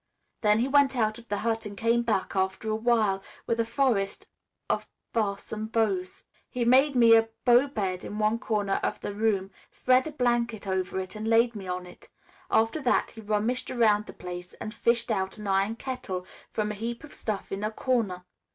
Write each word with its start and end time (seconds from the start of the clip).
"Then 0.41 0.57
he 0.57 0.67
went 0.67 0.95
out 0.95 1.19
of 1.19 1.27
the 1.27 1.37
hut 1.45 1.63
and 1.67 1.77
came 1.77 2.01
back 2.01 2.35
after 2.35 2.71
a 2.71 2.75
while 2.75 3.21
with 3.45 3.59
a 3.59 3.65
forest 3.65 4.25
of 4.67 4.87
balsam 5.13 5.67
boughs. 5.67 6.23
He 6.49 6.65
made 6.65 6.95
me 6.95 7.13
a 7.15 7.29
bough 7.45 7.67
bed 7.67 8.03
in 8.03 8.17
one 8.17 8.39
corner 8.39 8.79
of 8.81 8.99
the 9.01 9.13
room, 9.13 9.51
spread 9.69 10.07
a 10.07 10.11
blanket 10.11 10.65
over 10.65 10.99
it 10.99 11.15
and 11.15 11.27
laid 11.27 11.55
me 11.55 11.67
on 11.67 11.85
it. 11.85 12.09
After 12.49 12.81
that 12.81 13.11
he 13.11 13.21
rummaged 13.21 13.69
around 13.69 14.07
the 14.07 14.13
place 14.13 14.55
and 14.55 14.73
fished 14.73 15.11
out 15.11 15.37
an 15.37 15.45
iron 15.45 15.75
kettle 15.75 16.25
from 16.49 16.71
a 16.71 16.73
heap 16.73 17.03
of 17.03 17.13
stuff 17.13 17.51
in 17.51 17.63
a 17.63 17.69
corner. 17.69 18.25